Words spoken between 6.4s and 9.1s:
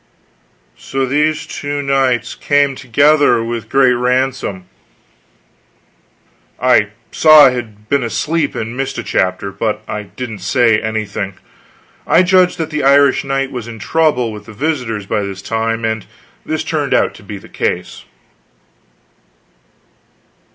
I saw that I had been asleep and missed a